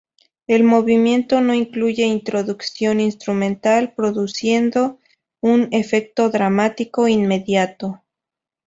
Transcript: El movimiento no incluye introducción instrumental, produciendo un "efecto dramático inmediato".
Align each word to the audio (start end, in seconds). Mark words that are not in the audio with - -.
El 0.47 0.63
movimiento 0.63 1.41
no 1.41 1.53
incluye 1.53 2.01
introducción 2.07 2.99
instrumental, 2.99 3.93
produciendo 3.93 4.97
un 5.41 5.67
"efecto 5.73 6.31
dramático 6.31 7.07
inmediato". 7.07 8.01